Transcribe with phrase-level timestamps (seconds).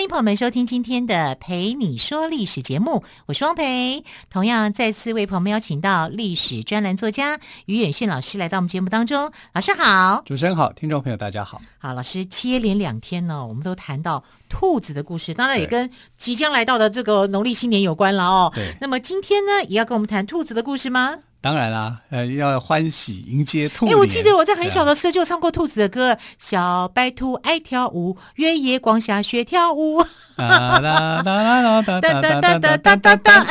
[0.00, 4.02] 欢迎朋友们收听今天的《陪你说历史》节目，我是汪培。
[4.30, 9.30] 同样再次为朋友们邀请到历史专栏作家于远炫老师来到我们节目当中。
[9.52, 11.60] 老师好，主持人好，听众朋友大家好。
[11.76, 18.50] 好，老师接连两天呢，我们都谈到兔子的故事，当然也跟即将来到的这个农历新年有关了哦。
[18.54, 21.18] 对，那么今天呢，也要跟我们谈兔子的故事吗？
[21.42, 23.96] 当然啦，呃，要欢喜迎接兔年。
[23.96, 30.02] 哎，我记得我在很小的时候就唱过兔子的歌，啊《小白兔爱跳舞，月夜光下学跳舞》。
[30.36, 33.46] 哒哒哒哒哒哒哒哒哒。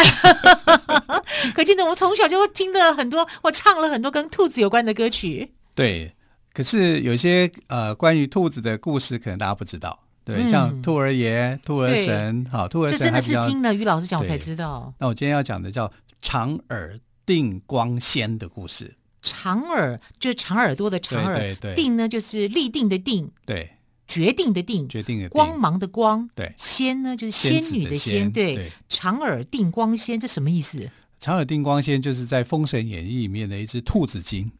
[1.56, 5.54] 可见呢我们从小就会听的很多，我唱了很多跟兔子有关的歌曲。
[5.74, 6.14] 对，
[6.54, 10.00] 可是有些呃关于兔子的故事，可能大家不知道。
[10.24, 13.00] 对，嗯、像兔儿爷、兔儿神，好，兔儿神。
[13.00, 14.94] 这真的是听了于老师讲我才知道。
[15.00, 17.00] 那我今天要讲的叫长耳。
[17.30, 23.74] 定光仙的故事，长耳就是长耳朵的长耳，对对对，定呢就是立定的定，对，
[24.08, 30.90] 决定的定，决定的定，光芒的光，对，仙呢就是仙女的仙，对，对，长耳定光仙这什么意思？
[31.20, 34.52] 长耳定光仙就是在《封神演义》里面的一只兔子精。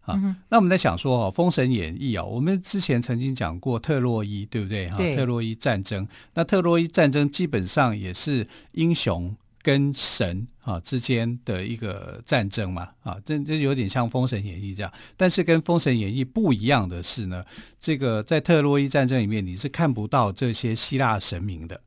[0.00, 0.34] 啊、嗯。
[0.48, 4.88] 那我们在想说哦，《封神演义》啊，我们之前曾经讲过特洛伊，对不对？
[4.88, 9.36] 哈，特洛伊战争，那特洛伊战争基本上也是英雄。
[9.64, 17.42] 跟神啊之间的一个战争嘛，啊，这这有点像《封神演义》这样，但是跟《封神演义》不一样的是呢，
[17.80, 21.80] 这个在特洛伊战争里面你是看不到这些希腊神明的，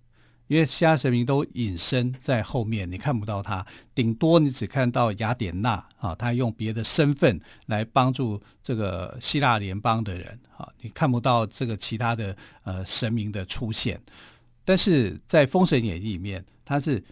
[0.47, 3.63] 因为希腊神明都隐身在后面，你看不到他，
[3.93, 14.01] 顶多你只看到雅典娜啊，他用别的身份来帮助这个希腊联邦的人啊，你看不到这个其他的呃神明的出现，
[14.65, 17.03] 但是在《封神演义》里面，他是。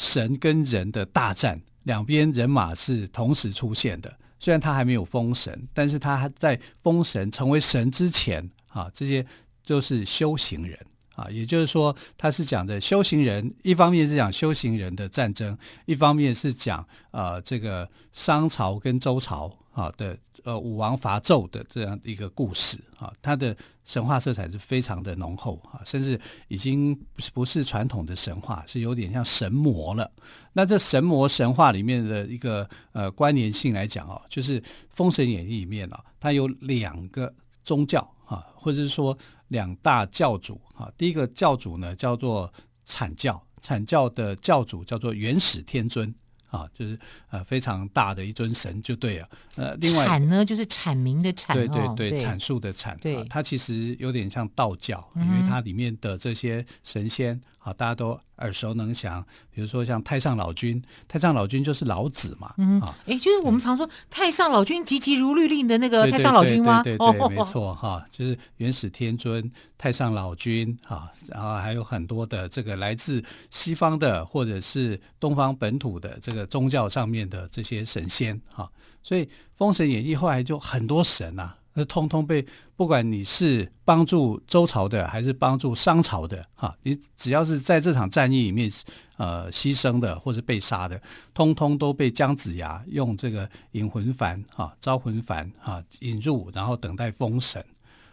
[0.00, 4.10] 神跟人的大战，两边人马是同时出现的。
[4.38, 9.24] 虽然他还没有封神，但是他还在封神成为神之前，啊，这些
[9.62, 10.78] 就是修行人
[11.20, 11.28] 啊。
[11.30, 19.52] 也就是说，他是讲的修行人，一方面是讲修行人的战争，一方面是讲呃这个商朝跟周朝。
[19.72, 30.10] 啊的，呃，武王伐纣的这样一个故事啊，它的神话色彩是非常的浓厚啊，甚至已经不是不是传统的神话，是有点像神魔了。
[30.52, 34.60] 那这神魔神话里面的一个呃关联性来讲哦，就是
[34.90, 37.32] 《封神演义》里面啊，它有两个
[37.62, 39.16] 宗教啊，或者是说
[39.48, 40.90] 两大教主啊。
[40.96, 42.52] 第一个教主呢叫做
[42.86, 46.14] 阐教，阐教的教主叫做元始天尊。
[46.50, 46.98] 啊，就是
[47.30, 49.28] 呃非常大的一尊神就对了。
[49.54, 52.98] 呃，另外阐呢就是阐明的阐，对对对，阐述的阐。
[52.98, 59.24] 对、啊，它其实有点像道教，因为它里面的这些神仙啊，大家都耳熟能详。
[59.50, 62.52] 比如说像太上老君，太上老君就是老子嘛。
[62.58, 66.82] 嗯，哎、啊，就是我们常说太上老君急急如律令的那个太上老君吗？
[66.82, 76.40] 对对对，对，对，没错哈、啊，就是元始天尊、太上老君啊，然后还有很多的这个来自西方的或者是东方本土的这个。
[76.50, 78.68] 宗教上面的这些神仙哈，
[79.04, 82.44] 所以《封神演义》后来就很多神啊，那通通被
[82.74, 88.70] 不管你是帮助周朝的还是帮助商朝的哈，你只要是在这场战役里面
[89.16, 91.00] 呃牺牲的或者被杀的，
[91.32, 97.64] 通通都被姜子牙用这个引魂幡哈招魂幡哈引入，然后等待封神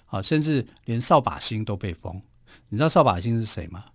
[0.06, 2.22] 啊，甚至连扫把星都被封。
[2.70, 3.86] 你知道扫把星是谁吗？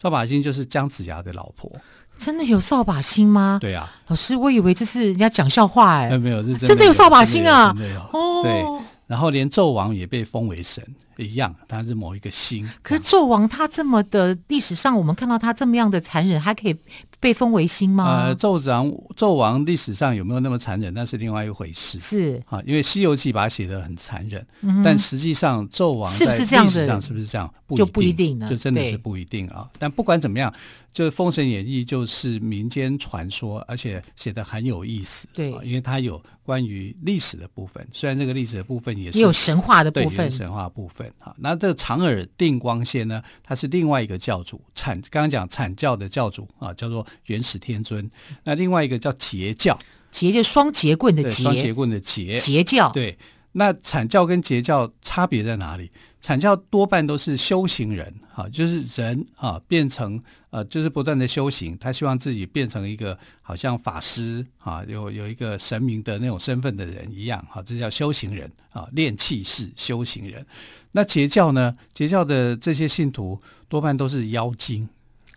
[0.00, 1.70] 扫把星就是姜子牙的老婆。
[2.18, 3.58] 真的有扫把星吗？
[3.60, 6.18] 对呀、啊，老师，我以为这是人家讲笑话哎、欸。
[6.18, 7.72] 没有，是真的，有扫把星啊！
[7.72, 8.00] 真的有。
[8.12, 10.86] 哦，对，然后连纣王也被封为神
[11.20, 12.68] 一样，他是某一个星。
[12.82, 16.76] 可是纣王他这么的历史上，我们看到他这么样的残忍，还可以
[17.18, 18.24] 被封为星吗？
[18.24, 22.00] 呃，纣王纣王历史上有没有那么残忍，那是另外一回事。
[22.00, 26.86] 是啊，因为《西游记》把它写的很残忍，嗯、但实际上纣王是不是这样子？
[27.00, 27.52] 是不是这样？
[27.66, 29.68] 不就不一定呢，就真的是不一定啊。
[29.78, 30.52] 但不管怎么样。
[30.92, 35.28] 就是《封神演义》，就是民间传说，而且写的很有意思。
[35.32, 41.08] 对，因为它有关于历史的部分，虽然这个历史的部分也是也有神话的部分，神话部分。
[41.18, 48.10] 哈，那这个长耳定光仙呢，他是另外一个教主，阐刚刚讲阐教的教主啊，叫做元始天尊。
[48.44, 49.78] 那另外一个叫截教，
[50.10, 52.90] 截就双截棍的截，双截棍的截，截教。
[52.92, 53.18] 对，
[53.52, 55.90] 那阐教跟截教差别在哪里？
[56.22, 60.20] 阐教多半都是修行人，哈，就是人啊，变成
[60.50, 70.46] 呃，就是不断的修行，他希望自己变成一个好像法师啊，有有一个神明的那种身份的人一样，哈，这叫修行人啊，练气士修行人。
[70.92, 71.74] 那截教呢？
[71.94, 74.88] 截教的这些信徒多半都是妖精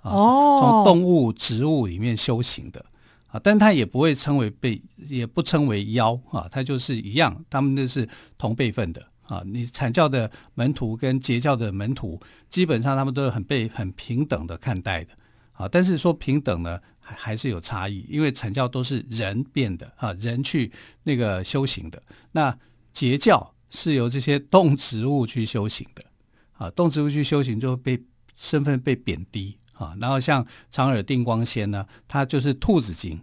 [0.01, 2.86] 啊，从动物、植物里面修行的。
[3.34, 8.08] 啊，但他也不会称为被，也不称为妖啊，他就是一样，他们都是
[8.38, 9.42] 同辈分的啊。
[9.44, 15.10] 你阐教的门徒跟截教的门徒，基本上他们都是很被很平等的看待的
[15.54, 15.68] 啊。
[15.68, 20.72] 但是说平等呢，还还是有差异，因为阐教都是人变的啊，人去
[21.02, 22.00] 那个修行的，
[22.34, 22.56] 那
[22.92, 26.06] 截教是由这些动植物去修行的
[26.52, 28.04] 啊，动植物去修行就会被
[28.36, 29.58] 身份被贬低。
[29.84, 33.22] 啊，然后像长耳定光仙呢，它就是兔子精。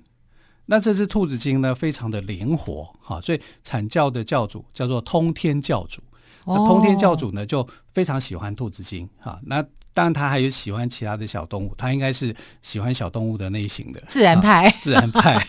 [0.66, 6.00] 那这只兔子精呢，非常的灵活，哈，所以阐教的教主叫做通天教主。
[6.46, 9.38] 那通天教主呢，就非常喜欢兔子精，哈。
[9.44, 9.62] 那
[9.92, 15.44] 当然他还有喜欢其他的小动物，他应该是喜欢小动物的类型的自然派，自然派。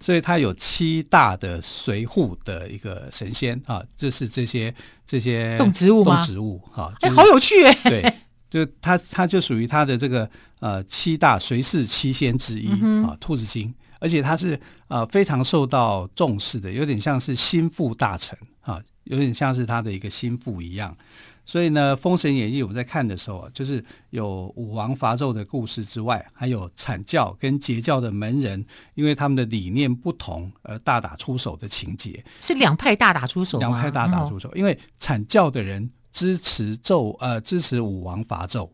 [0.00, 4.74] 所以他有七大的随护的一个神仙啊，就是这些
[5.06, 6.16] 这些动植物吗？
[6.16, 8.14] 动植物，哈，哎，好有趣哎，对。
[8.56, 10.28] 就他，他就属于他的这个
[10.60, 14.58] 呃七大随侍七仙之一、嗯、啊，兔子精，而且他是
[14.88, 20.96] 呃非常受到重视的，有点像是心腹大臣啊，有点像是他的一个心腹一样。
[21.44, 28.64] 所以呢，《封神演义》我们在看的时候，就是有武王伐纣的故事之外，还有阐教跟截教的门人，
[28.94, 35.90] 因为他们的理念不同而大打出手的情节，是两派大打出手，两派大打出手，嗯、因为阐教的人。
[36.16, 38.70] 支持纣呃支持武王伐纣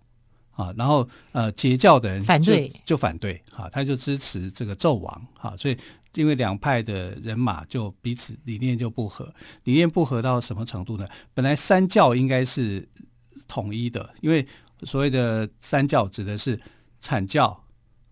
[0.52, 5.76] 啊，然后呃截教的人反对就反对啊，他就支持这个纣王啊，所以
[6.14, 9.34] 因为两派的人马就彼此理念就不合，
[9.64, 11.08] 理念不合到什么程度呢？
[11.34, 12.88] 本来三教应该是
[13.48, 14.46] 统一的，因为
[14.84, 16.60] 所谓的三教指的是
[17.02, 17.58] 阐教。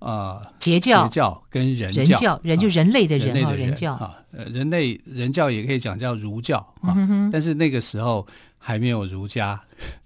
[0.01, 6.97] 啊，截教、截教跟人教，人教人就人类的人，人类的人教啊，呃，人类人教也可以讲叫儒教啊，
[7.31, 8.27] 但是那个时候
[8.61, 9.61] 还没有儒家，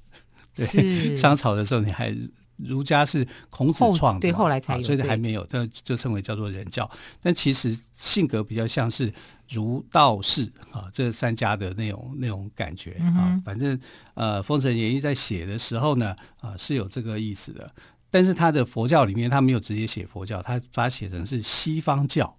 [0.57, 2.17] 对， 商朝的时候你还
[2.57, 6.91] 儒家是孔子创的，对，后来才有，所以还没有，但就称为叫做人教，
[7.21, 9.13] 但其实性格比较像是
[9.51, 13.79] 儒道释啊这三家的那种那种感觉啊，反正
[14.15, 17.71] 呃，《封神演义》在写的时候呢，啊是有这个意思的。
[18.11, 22.39] 但是他的佛教里面，他没有直接写佛教，他把它写成是西方教，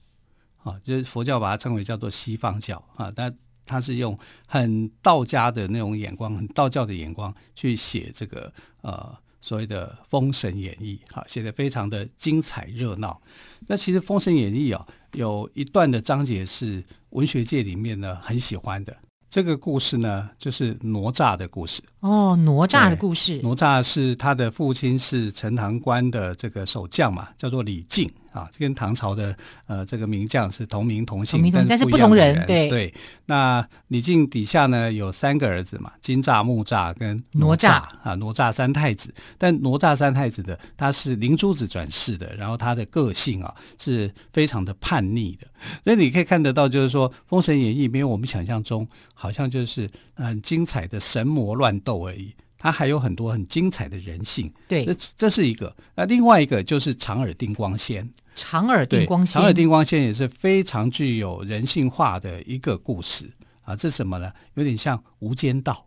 [0.64, 3.36] 啊，就是佛教把它称为叫做西方教啊，但
[3.66, 4.18] 他是用
[4.48, 13.22] 很道家的那种眼光，很道教的眼光去写这个呃所谓的《封神演义》，哈，写的非常的精彩热闹。
[13.68, 18.96] 那其实《封神演义》啊，有一段的章节是文学界里面呢很喜欢的。
[19.28, 21.82] 这个故事呢，就是哪吒的故事。
[22.06, 23.42] 哦，哪吒的故事。
[23.42, 28.07] 哪吒是他的父亲是陈塘关的这个守将嘛，叫做李靖。
[28.31, 29.34] 啊，这跟唐朝的
[29.66, 32.46] 呃这个名将是同名同姓，同名同姓，但是不同人。
[32.46, 32.94] 对对，
[33.28, 37.69] 那李靖底下呢有三个儿子嘛，金吒、木吒跟哪吒，哪吒
[38.04, 39.13] 啊，哪吒三太子。
[39.38, 45.47] 但哪吒三太子的他是灵珠子转世的，然后他的个性啊是非常的叛逆的。
[45.85, 52.33] 所以你可以看得到，就是说《封神演义》没有我们想象中好像就是很精彩的神魔乱斗而已。
[52.57, 55.75] 它还有很多很精彩的人性，对，这这是一个。
[55.95, 63.30] 那另外一个就是长耳定光仙，长耳定光仙，长耳定光仙也是非常具有人性化的一个故事
[63.61, 63.75] 啊。
[63.75, 64.31] 这是什么呢？
[64.56, 65.85] 有点像《无间道》。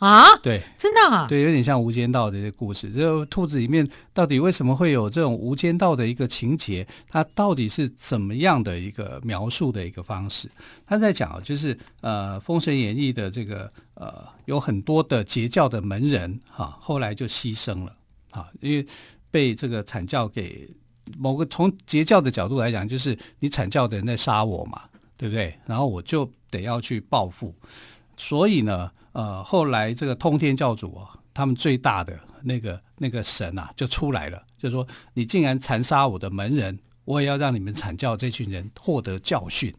[0.00, 2.90] 啊，对，真的啊，对，有点像《无间道》的一个故事。
[2.90, 6.84] 这个兔子里面到底为什么会有这种无间道的一个情节？
[7.08, 10.50] 它到底是怎么样的一个描述的一个方式？
[10.84, 17.96] 他在讲，就是呃，《封神演义》的这个呃，有很多的截教的门人哈、后来就牺牲了
[18.30, 18.86] 啊，因为
[19.30, 20.68] 被这个阐教给
[21.16, 24.82] 某个从截教的角度来讲，就是你阐教的人在杀我嘛，
[25.16, 25.58] 对不对？
[25.66, 27.54] 然后我就得要去报复，
[28.16, 28.90] 所以呢。
[29.14, 39.72] 呃，后来这个通天教主啊，他们最大的那个那个神啊，就出来了，就说你竟然残杀我的门人，我也要让你们阐教这群人获得教训。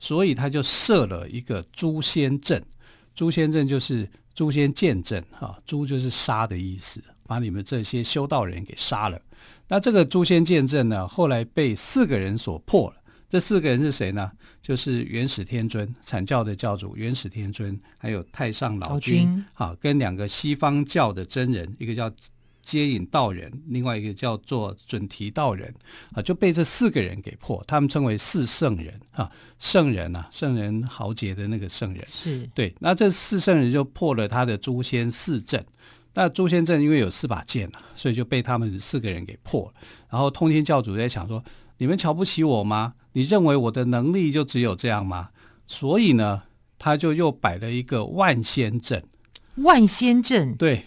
[0.00, 2.60] 所以他就设了一个诛仙阵，
[3.14, 9.20] 诛仙阵就是诛仙剑阵哈，诛就是杀的意思，把你们这些修道人给杀了。
[9.68, 12.96] 那这个诛仙剑阵呢，后来被四个人所破了。
[13.28, 14.28] 这四个人是谁呢？
[14.60, 22.10] 就是元始天尊，阐教的教主元始天尊，还有太上老君，好，跟两个西方教的真人，一个叫
[22.62, 25.74] 接引道人，另外一个叫做准提道人
[26.12, 32.74] 啊，就被这四个人给破，他们称为四圣人啊，圣人啊，圣人豪杰的那个圣人是对。
[32.80, 35.64] 那这四圣人就破了他的诛仙四阵，
[36.14, 39.82] 那诛仙阵因为有四把剑啊，所以就被他们四个人给破了。
[40.08, 41.42] 然后通天教主在想说：
[41.78, 42.94] 你们瞧不起我吗？
[43.12, 45.30] 你认为我的能力就只有这样吗？
[45.66, 46.42] 所以呢，
[46.78, 49.02] 他就又摆了一个万仙阵。
[49.56, 50.86] 万仙阵对。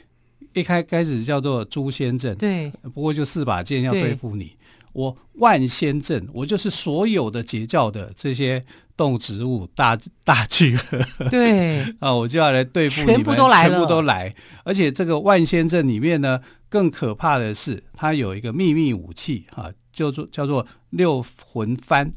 [0.53, 4.55] 一开开始叫做诛仙阵，对，不过就四把剑要对付你。
[4.93, 8.63] 我万仙阵，我就是所有的截教的这些
[8.95, 10.99] 动植物大大聚合，
[11.31, 11.81] 对。
[11.99, 14.35] 啊，我就要来对付你们，全部都来了，全部都来。
[14.63, 22.11] 而且这个万仙阵里面呢，更可怕的是，它有一个秘密武器啊，叫做叫做六魂幡。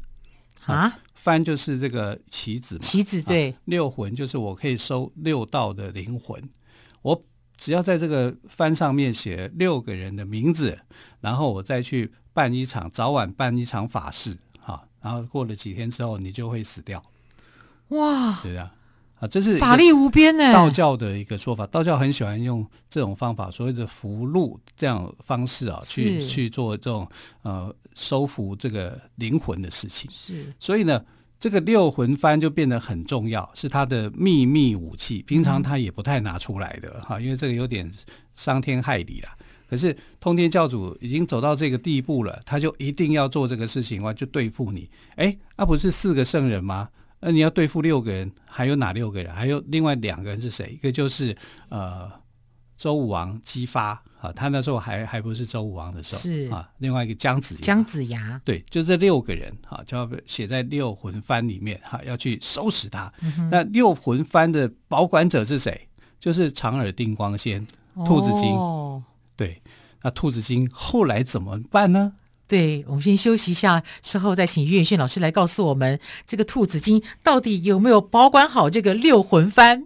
[0.65, 6.39] 啊，幡就是这个棋子嘛，棋子对，啊，六魂就是我可以收六道的灵魂，
[7.01, 7.23] 我。
[7.57, 10.79] 只要在这个幡上面写六个人的名字，
[11.21, 17.03] 然后我再去办一场，早晚办一场法事，哈，然后过了几天之后，你就会死掉。
[17.89, 18.71] 哇，对啊，
[19.19, 20.53] 啊，这是法力无边呢。
[20.53, 27.09] 道教的一个说法，道教很喜欢用这种方法，所谓的符籙这样方式啊，去去做这种
[27.41, 30.09] 呃收服这个灵魂的事情。
[30.11, 31.03] 是，所以呢。
[31.39, 35.21] 这个六魂幡就变得很重要，是他的秘密武器。
[35.21, 37.91] 平常他也不太拿出来的哈，因为这个有点
[38.33, 39.29] 伤天害理了。
[39.69, 44.89] 可是通天教主已经走到这个地步了，他就一定要做这个事情，哇，就对付你。
[45.15, 46.89] 哎，那不是四个圣人吗？
[47.19, 49.33] 那你要对付六个人，还有哪六个人？
[49.33, 50.71] 还有另外两个人是谁？
[50.73, 51.35] 一个就是
[51.69, 52.11] 呃。
[52.77, 56.69] 周武王姬发啊，他那时候还还不是周武王的时候，是啊。
[56.77, 63.11] 另外一个姜子牙，姜子牙，对，就这六个人啊，就要写在六魂幡里面哈、啊，要去收拾他。
[63.21, 65.87] 嗯、那六魂幡的保管者是谁？
[66.19, 67.65] 就是长耳定光仙，
[68.05, 68.51] 兔子精。
[68.55, 69.03] 哦、
[69.35, 69.61] 对，
[70.01, 72.13] 那兔子精后来怎么办呢？
[72.47, 79.85] 对，我们先休息一下，稍后再请于远炫老师来告诉我们，这个兔子精到底有没有保管好这个六魂幡。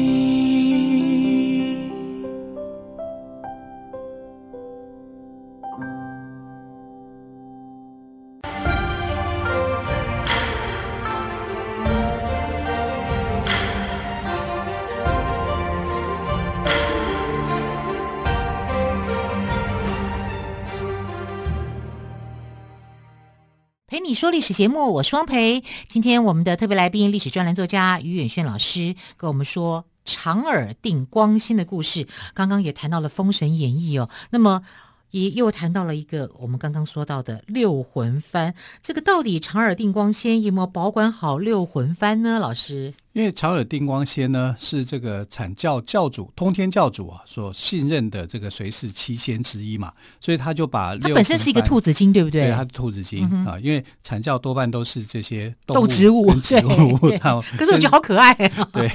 [24.21, 25.63] 说历史节目，我是汪培。
[25.87, 32.07] 今天我们的特别来宾，历史专栏作家于远炫老师，跟我们说长耳定光仙的故事。
[32.35, 34.61] 刚刚也谈到了《封神演义》哦，那么
[35.09, 38.53] 也又谈到了一个我们刚刚说到的六魂幡。
[38.79, 42.37] 这个到底长耳定光仙有没有保管好六魂幡呢？
[42.37, 42.93] 老师？
[43.13, 49.91] 因为长耳定光仙呢，是这个阐教教主通天教主啊所信任的这个随侍七仙之一嘛，
[50.21, 52.43] 所以他就把本身是一个兔子精，对不对？
[52.43, 53.59] 对，他是兔子精、嗯、啊。
[53.59, 57.19] 因为阐教多半都是这些动植物，植物，对。
[57.57, 58.67] 可是我觉得好可爱、啊。
[58.71, 58.87] 对，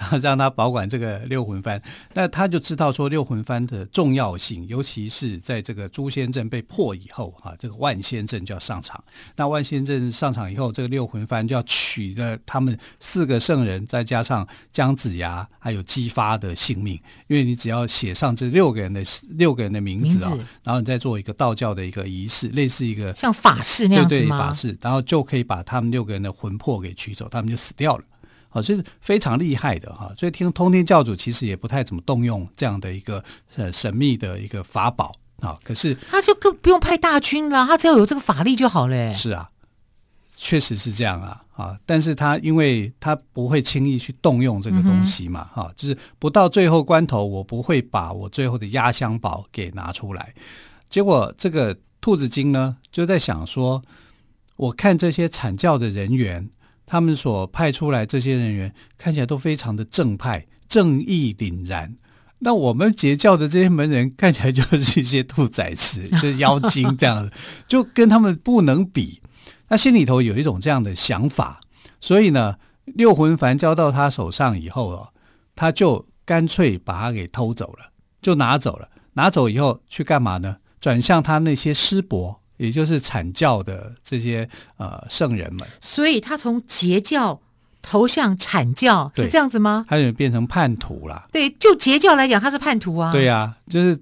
[0.00, 1.80] 然后让他保管这个六魂幡，
[2.14, 9.02] 那他就知道说六魂幡的重要性，尤其是在这个诛仙阵被破以后啊，这个万仙阵就要上场。
[9.36, 13.38] 那万仙阵上场以后，这个六魂幡就要取了他们四个。
[13.44, 19.02] 圣人再加上姜子牙，还有姬发的性命，因为你只要写上这六个人的
[19.36, 20.32] 六个人的名字啊，
[20.62, 24.08] 然后你再做一个道教的一个仪式，类似一个像法事那样？
[24.08, 28.04] 对对，法事，然后就可以把他们六个人的魂魄给取走，他们就死掉了。
[28.48, 30.12] 好，这是非常厉害的哈。
[30.16, 33.22] 所以听通天教主其实也不太怎么动用这样的一个
[33.56, 35.58] 呃神秘的一个法宝啊。
[35.62, 39.12] 可是他就更不用派大军了，他只要有这个法力就好了。
[39.12, 39.50] 是啊。
[40.36, 41.78] 确实是这样啊，啊！
[41.86, 50.34] 但是他因为他不会轻易去动用这个东西嘛，哈、嗯啊，就是不到最后关头，我不会把我最后的压箱宝给拿出来。
[50.90, 53.82] 结果这个兔子精呢，就在想说，
[54.56, 56.50] 我看这些阐教的人员，
[56.84, 61.96] 他们所派出来这些人员看起来都非常的正派、正义凛然，
[62.40, 67.32] 那我们截教的这些门人看起来就是一些兔崽子，就是妖精这样子，
[67.68, 69.20] 就跟他们不能比。
[69.74, 71.60] 他心里头有一种这样的想法，
[72.00, 72.54] 所以呢，
[72.84, 75.08] 六魂幡交到他手上以后哦，
[75.56, 77.90] 他就干脆把它给偷走了，
[78.22, 78.88] 就拿走了。
[79.14, 80.58] 拿走以后去干嘛呢？
[80.78, 85.66] 转向他那些师伯，也就是阐教的这些呃圣人们。
[85.80, 87.40] 所以他从截教
[87.82, 89.84] 投向阐教，是这样子吗？
[89.88, 91.26] 他就变成叛徒了。
[91.32, 93.10] 对，就截教来讲，他是叛徒啊。
[93.10, 94.00] 对呀、啊，就是。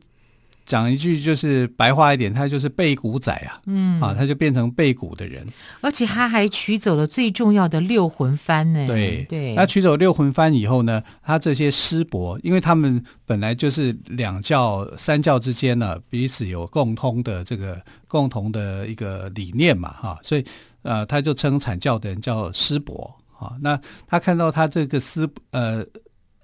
[0.72, 5.46] 讲一句就是白话一点，他就是背骨仔啊，嗯啊，他就变成背骨的人，
[5.82, 8.86] 而且他还取走了最重要的六魂幡呢。
[8.86, 20.44] 对对，他取走六魂幡以后呢，他这些师伯，因为他们本来就是两教三教之间呢，彼此有共通的这个共同的一个理念嘛，哈，所以
[20.80, 23.52] 呃，他就称阐教的人叫师伯啊。
[23.60, 25.84] 那他看到他这个师呃。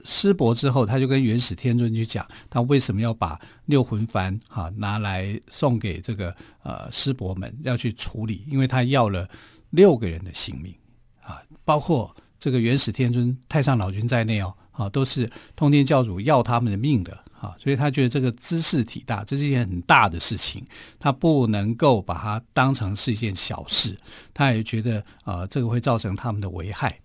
[0.04, 9.28] 师伯之后，他就跟元始天尊去讲，他为什么要把六魂幡哈拿来送给这个呃师伯们要去处理，因为他要了
[9.70, 10.74] 六个人的性命
[11.20, 20.64] 啊，包括这个元始天尊、太上老君在内哦，啊，都是通天教主要他们的命的啊，所以他觉得这个知事体大，这是一件很大的事情，
[21.00, 23.96] 他不能够把它当成是一件小事，
[24.32, 26.98] 他也觉得啊，这个会造成他们的危害。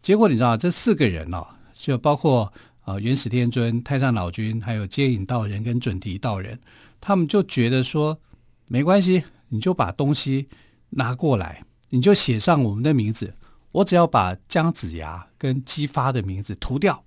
[0.00, 1.46] 结果你知道，这四个人哦。
[1.82, 2.44] 就包括
[2.82, 6.56] 啊、呃，元始天尊、太上老君，还有接引道人跟准提道人，
[7.00, 8.16] 他们就觉得说，
[8.68, 10.48] 没关系，你就把东西
[10.90, 13.34] 拿过来，你就写上我们的名字，
[13.72, 17.02] 我只要把姜子牙跟姬发的名字涂掉，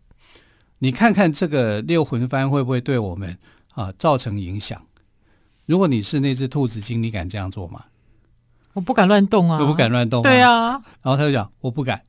[0.79, 3.37] 你看看这个六魂幡会不会对我们
[3.75, 4.85] 啊造成影响？
[5.65, 7.85] 如果你是那只兔子精，你敢这样做吗？
[8.75, 9.57] 我不敢乱动啊！
[9.61, 10.21] 我不敢乱动。
[10.21, 12.01] 对啊，然后他就讲：“我不敢，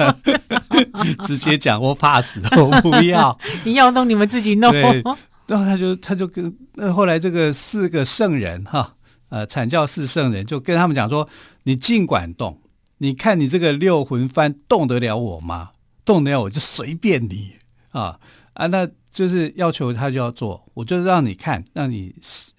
[1.26, 3.36] 直接讲我怕死， 我不要。
[3.64, 5.02] 你要弄你们自己弄。”对，
[5.46, 8.96] 然后他就他就跟那后来这个四个圣人哈，
[9.30, 11.26] 呃，阐教四圣人就跟他们讲说
[11.64, 12.60] ：“你尽管动，
[12.98, 15.70] 你看你这个六魂幡动得了我吗？
[16.04, 17.54] 动得了我就随便你
[17.92, 18.18] 啊
[18.52, 18.66] 啊！
[18.66, 22.14] 那就是要求他就要做，我就让你看，让你。”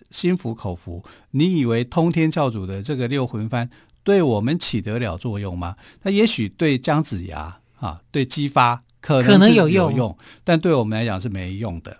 [0.10, 3.70] 心服口服，你以为通天教主的这个六魂幡
[4.04, 5.76] 对我们起得了作用吗？
[6.02, 11.96] 他也许对姜子牙啊，对姬发可能是有用，但对我们来讲是没用的。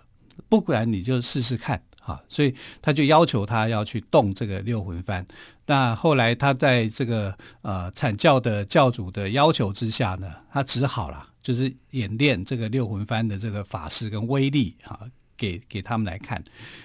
[0.48, 5.24] 不管你就试试看啊，所以他就要求他要去动这个六魂幡。
[5.66, 14.98] 那后来他在这个呃阐教的教主的要求之下呢，他只好了，就是演练这个六魂幡的这个法式跟威力啊。
[15.40, 16.44] 给给他们来看，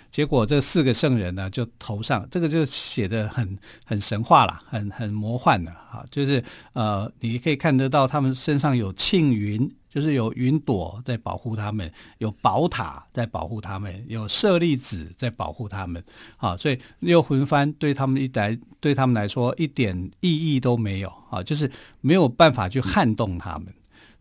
[0.09, 6.41] 结果这四个圣人呢，就头上这个就写得很很神话了，很很魔幻的啊，就是
[6.71, 16.01] 呃，你可以看得到他们身上有庆云，就是有云朵在保护他们，有宝塔在保护他们，有舍利子在保护他们
[16.37, 23.67] 啊，所以六魂幡对他们一来对他们来说一点意义都没有啊，就是没有办法去撼动他们，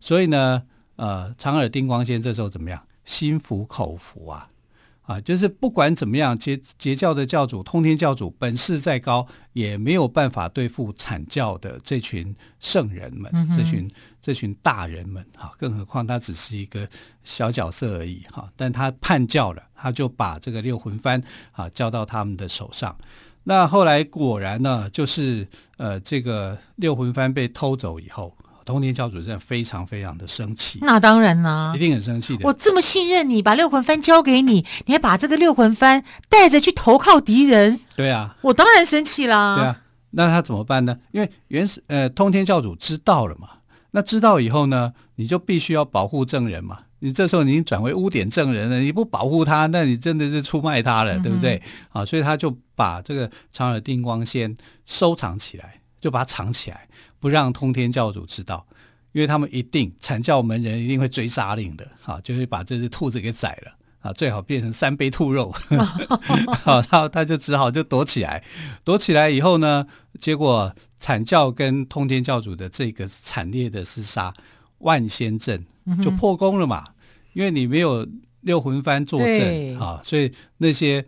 [0.01, 0.61] 所以呢，
[0.97, 2.83] 呃，长耳丁光仙这时候怎么样？
[3.05, 4.49] 心服口服啊，
[5.03, 13.89] 啊，就是不管怎么样，截截教的教主通天教主本事再高，也没有办法对付阐教的这群圣人们，嗯、这群
[14.19, 15.51] 这群大人们哈、啊。
[15.57, 16.89] 更何况他只是一个
[17.23, 18.49] 小角色而已哈、啊。
[18.55, 22.97] 但他叛教了，他就把这个六魂幡啊交到他们的手上。
[23.43, 28.35] 那后来果然呢，就是呃，这个六魂幡被偷走以后。
[28.65, 32.41] 通天教主真的非常非常的生气，那当然啦，一定很生气的。
[32.43, 37.79] 我这么信任你，把六魂幡交给你，你还把这个六魂幡带着去投靠敌人？
[37.95, 39.55] 对啊，我当然生气啦。
[39.55, 40.97] 对啊，那他怎么办呢？
[41.11, 43.49] 因为原始呃通天教主知道了嘛，
[43.91, 46.79] 那知道以后呢，你就必须要保护证人嘛。
[46.99, 51.61] 你这时候你已经转为污点证人了，你不保护他，那你真的是出卖他了，嗯、对不对？
[51.89, 55.81] 啊，所以他就把这个长耳定光仙收藏起来。
[56.01, 56.87] 就把它藏起来，
[57.19, 58.65] 不让通天教主知道，
[59.11, 65.51] 因为他们一定阐教门人一定会追杀令的，啊，就会把这只兔子给宰了，啊，最好变成三杯兔肉，
[66.63, 68.43] 好， 然后他就只好就躲起来，
[68.83, 69.87] 躲起来以后呢，
[70.19, 74.33] 结果阐教跟通天教主的这个惨烈的厮杀，
[74.79, 75.65] 万仙阵
[76.03, 76.93] 就破功了嘛，嗯、
[77.33, 78.07] 因为你没有
[78.41, 81.05] 六魂幡坐镇啊，所以那些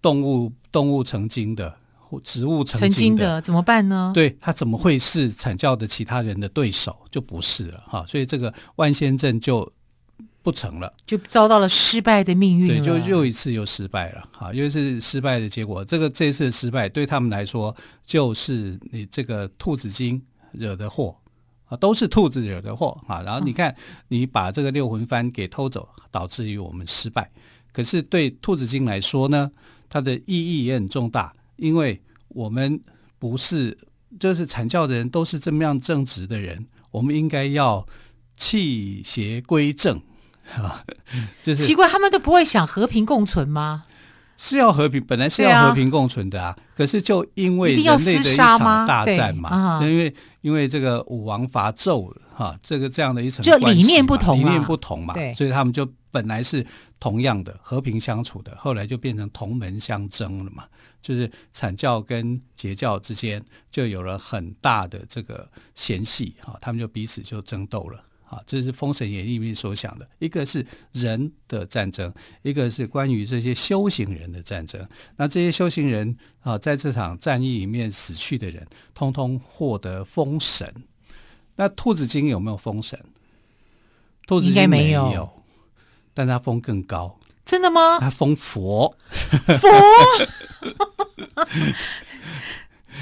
[0.00, 1.76] 动物动物成精的。
[2.20, 4.12] 植物成精的，成精的怎么办呢？
[4.14, 6.96] 对，他怎么会是阐教的其他人的对手？
[7.10, 9.72] 就不是了哈，所以这个万仙阵就
[10.42, 12.68] 不成了，就遭到了失败的命运。
[12.68, 15.84] 对，就又一次又失败了哈，又是失败的结果。
[15.84, 17.74] 这个这次的失败对他们来说，
[18.04, 20.20] 就是你这个兔子精
[20.52, 21.16] 惹的祸
[21.66, 23.22] 啊，都是兔子惹的祸啊。
[23.22, 23.74] 然后你看，
[24.08, 27.30] 你把这个六魂幡给偷走，导致于我们失败。
[27.72, 29.50] 可是对兔子精来说呢，
[29.88, 31.32] 它的意义也很重大。
[31.56, 32.80] 因为我们
[33.18, 33.76] 不是，
[34.18, 37.86] 就是阐教的人都是这么样正直的人，我们应该要
[38.36, 40.00] 弃邪归正
[40.56, 40.84] 啊。
[41.42, 43.84] 就是奇怪，他们都不会想和平共存吗？
[44.36, 46.48] 是要和平，本来是要和平共存的啊。
[46.48, 56.66] 啊可是就因为人类的一场大战嘛，因为因为这个武王伐纣哈，这个这样的一层就理念不同，理念不同嘛，所以他们就本来是
[56.98, 60.64] 同样的和平相处的，后来就变成同门相争了嘛。
[61.04, 68.02] 就是阐教跟截教之间就有了很大的这个嫌隙哈，他们就彼此就争斗了。
[68.24, 72.12] 啊，这是《封神演义》里面所想的，一个是人的战争，
[72.42, 74.88] 一个是关于这些修行人的战争。
[75.16, 80.74] 那这些修行人啊，在这场战役里面死去的人，通通获得封神。
[81.56, 82.98] 那兔子精有没有封神？
[84.26, 85.42] 兔子精没有，没有，
[86.14, 87.20] 但他封更高。
[87.44, 87.98] 真的吗？
[88.00, 88.96] 他封佛。
[89.58, 89.68] 佛。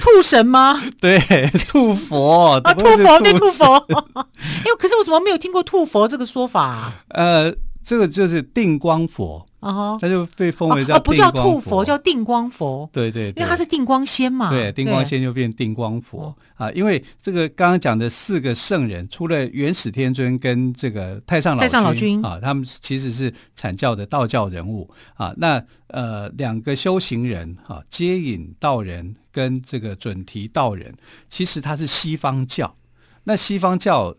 [0.00, 0.83] 兔神吗？
[1.00, 1.20] 对，
[1.68, 3.76] 兔佛啊，兔佛对兔佛。
[4.64, 6.92] 哎，可是我怎么没有听过兔佛这个说法啊？
[7.09, 9.46] 呃，这个就是定光佛。
[9.62, 12.90] 啊，他就被封为叫不叫兔佛，叫定光佛。
[12.92, 14.51] 对对，因为他是定光仙嘛。
[14.51, 16.68] 对，定光仙就变定光佛啊。
[16.72, 25.33] 因为这个刚刚讲的四个圣人，除了元始天尊跟这个太上老君，太上老君啊，他们其实是阐教的道教人物啊。
[25.37, 30.92] 那呃，两个修行人啊，接引道人跟这个准提道人，
[31.29, 32.77] 其实他是西方教。
[33.22, 34.12] 那西方教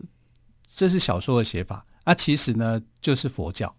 [0.74, 3.76] 这是小说的写法啊，其实呢就是佛教。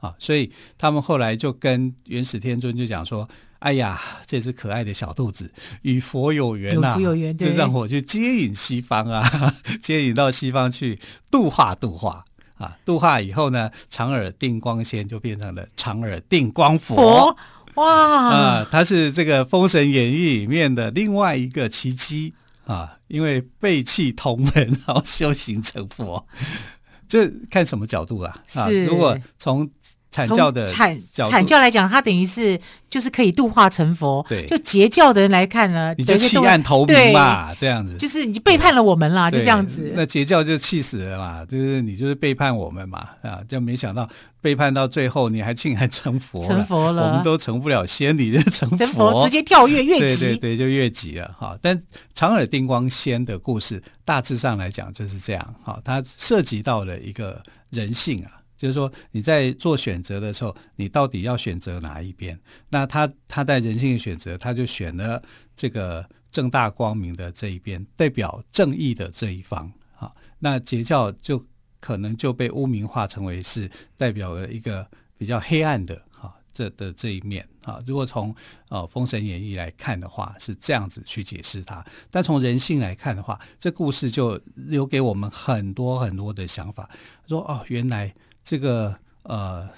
[0.00, 3.28] 啊，所以他们后来就跟元始天尊就讲说
[3.60, 10.98] ：“哎呀，这只可爱的小兔子与佛有缘呐、啊，有缘，就让我去接引西方啊， 接引到西方去
[11.30, 12.24] 度化度化。
[12.56, 17.36] 啊，度化以后呢，长耳定光仙就变成了长耳定光佛，佛。
[17.76, 22.34] 哇啊，他是这个《封神演义》里面的另外一个奇迹。
[22.66, 24.52] 啊，因为背弃同门，
[24.86, 26.26] 然后修行成佛。”
[27.10, 28.32] 这看什么角度啦？
[28.54, 29.68] 啊，如果从
[30.12, 34.24] 阐教的阐阐教来讲，它等于是就是可以度化成佛。
[34.28, 39.92] 对，就截教的人来看呢，你就弃暗投明嘛，这样子，就是你背叛了我们啦，就这样子。
[39.94, 44.08] 那截教就气死了嘛，就是你就是背叛我们嘛，啊，就没想到
[44.40, 51.56] 背叛到最后，你还竟然成佛了，成佛了，我们都成不了仙，你就成佛，佛直接跳跃越级，对对对，就越级了哈。
[51.62, 51.80] 但
[52.14, 53.80] 长耳定光仙的故事。
[54.02, 62.38] 大致上来讲就是这样，哈，它涉及到了一个人性啊，就是说你在做选择的时候，你到底要选择哪一边？
[62.68, 65.22] 那他他在人性的选择，他就选了
[65.56, 71.42] 这个正大光明的这一边，代表正义的这一方，啊，那截教就
[71.80, 76.02] 可能就被污名化成为是代表了一个比较黑暗的。
[76.52, 78.34] 这的这一面啊，如果从
[78.70, 86.90] 呃《封神演义》来看的话，是这样子去解释它；但从人性来看的话，这故事就留给我们很多很多的想法。
[87.28, 88.12] 说哦，原来
[88.50, 89.68] 这个呃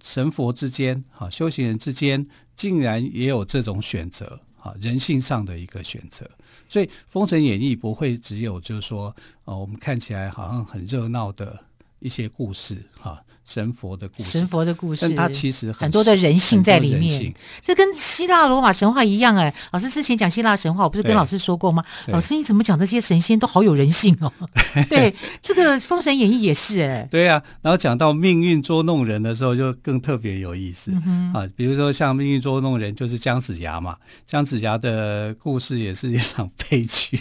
[0.00, 6.24] 神佛之间啊，修行人之间，竟然也有这种选择啊，人性上的一个选择。
[6.68, 9.12] 所以《封神演义》不会只有就是说，
[9.44, 11.64] 呃，我们看起来好像很热闹的
[12.00, 13.22] 一些故事哈。
[13.46, 17.32] 神佛的故事，神佛的故事，但它其实很，很多的人性在里面。
[17.62, 19.54] 这跟希腊罗马神话一样哎。
[19.70, 21.84] 老师之前讲希腊神话，我不是跟老师说过吗？
[22.08, 24.32] 老师你怎么讲这些神仙都好有人性哦？
[24.90, 27.06] 对，这个《封神演义》也是哎。
[27.08, 31.48] 对呀、啊，然后讲到命运捉弄人的时候，就更特别有意思、嗯、啊。
[31.54, 33.96] 比如说像命运捉弄人，就是姜子牙嘛。
[34.26, 37.20] 姜子牙的故事也是一场悲剧，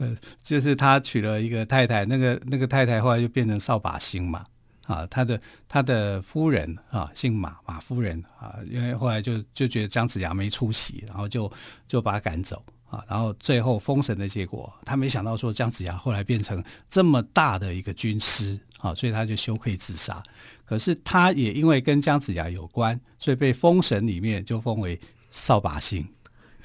[0.00, 4.44] 嗯、 就是他娶了一个太太，那个那个太太后来就变成扫把星嘛。
[4.86, 11.50] 啊，他的他的夫人啊，姓马，马夫人啊，因为后来就就觉得姜子牙没出息，然后就
[11.88, 20.22] 就把他赶走啊，然后最后封神的结果，他没想到说姜子牙后来变成这么大的一个军师啊，所以他就羞愧自杀。
[20.64, 26.06] 可是他也因为跟姜子牙有关，所以被封神里面就封为扫把星，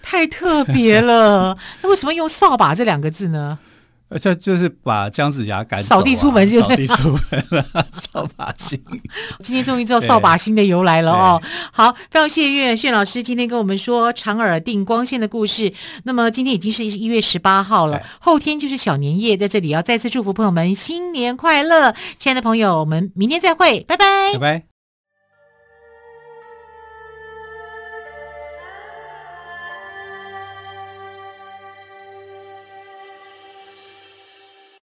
[0.03, 1.57] 太特别了。
[1.81, 3.57] 那为什么用扫把这两个字呢？
[4.19, 8.81] 就就是把姜子牙赶走、啊，扫地出门就是 扫地出门了， 扫把星。
[9.39, 11.41] 今天终于知道扫把星的由来了哦。
[11.71, 15.73] 好，非常谢谢岳轩老师今天跟我们说长耳定光线的故事。
[16.03, 21.93] 那么今天已经是一月十八号了，后天就是小年夜，在这里要再次祝福朋友们新年快乐。
[22.19, 24.70] 亲爱的朋友，我们明天再会，拜拜，拜拜。